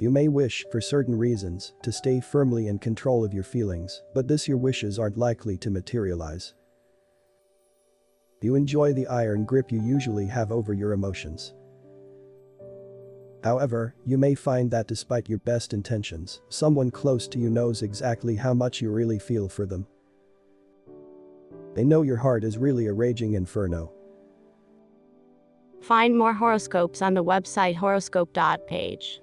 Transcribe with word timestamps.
You 0.00 0.10
may 0.10 0.28
wish, 0.28 0.64
for 0.70 0.80
certain 0.80 1.18
reasons, 1.18 1.72
to 1.82 1.90
stay 1.90 2.20
firmly 2.20 2.68
in 2.68 2.78
control 2.78 3.24
of 3.24 3.34
your 3.34 3.42
feelings, 3.42 4.02
but 4.14 4.28
this 4.28 4.46
your 4.46 4.56
wishes 4.56 4.96
aren't 4.96 5.18
likely 5.18 5.56
to 5.58 5.70
materialize. 5.70 6.54
You 8.40 8.54
enjoy 8.54 8.92
the 8.92 9.08
iron 9.08 9.44
grip 9.44 9.72
you 9.72 9.82
usually 9.82 10.26
have 10.26 10.52
over 10.52 10.72
your 10.72 10.92
emotions. 10.92 11.52
However, 13.42 13.96
you 14.04 14.18
may 14.18 14.36
find 14.36 14.70
that 14.70 14.86
despite 14.86 15.28
your 15.28 15.38
best 15.38 15.74
intentions, 15.74 16.42
someone 16.48 16.92
close 16.92 17.26
to 17.28 17.38
you 17.40 17.50
knows 17.50 17.82
exactly 17.82 18.36
how 18.36 18.54
much 18.54 18.80
you 18.80 18.92
really 18.92 19.18
feel 19.18 19.48
for 19.48 19.66
them. 19.66 19.84
They 21.74 21.84
know 21.84 22.02
your 22.02 22.16
heart 22.18 22.44
is 22.44 22.56
really 22.56 22.86
a 22.86 22.92
raging 22.92 23.34
inferno. 23.34 23.92
Find 25.80 26.16
more 26.16 26.34
horoscopes 26.34 27.02
on 27.02 27.14
the 27.14 27.24
website 27.24 27.74
horoscope.page. 27.76 29.22